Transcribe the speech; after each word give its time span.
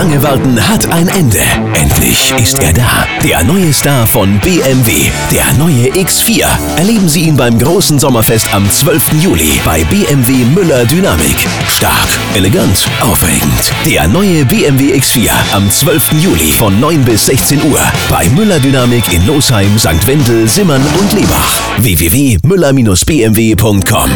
lange 0.00 0.22
Warten 0.22 0.68
hat 0.68 0.90
ein 0.90 1.08
Ende. 1.08 1.42
Endlich 1.74 2.32
ist 2.40 2.58
er 2.58 2.72
da. 2.72 3.04
Der 3.22 3.44
neue 3.44 3.70
Star 3.70 4.06
von 4.06 4.40
BMW. 4.40 5.10
Der 5.30 5.52
neue 5.58 5.90
X4. 5.90 6.46
Erleben 6.78 7.06
Sie 7.06 7.24
ihn 7.24 7.36
beim 7.36 7.58
großen 7.58 7.98
Sommerfest 7.98 8.54
am 8.54 8.70
12. 8.70 9.12
Juli 9.20 9.60
bei 9.62 9.84
BMW 9.84 10.32
Müller 10.54 10.86
Dynamik. 10.86 11.46
Stark, 11.68 12.08
elegant, 12.34 12.86
aufregend. 13.00 13.74
Der 13.84 14.08
neue 14.08 14.46
BMW 14.46 14.94
X4 14.94 15.28
am 15.52 15.70
12. 15.70 16.12
Juli 16.22 16.50
von 16.52 16.80
9 16.80 17.04
bis 17.04 17.26
16 17.26 17.62
Uhr 17.70 17.80
bei 18.08 18.26
Müller 18.30 18.58
Dynamik 18.58 19.12
in 19.12 19.26
Losheim, 19.26 19.78
St. 19.78 20.06
Wendel, 20.06 20.48
Simmern 20.48 20.80
und 20.98 21.12
Lebach. 21.12 21.60
www.müller-bmw.com 21.78 24.10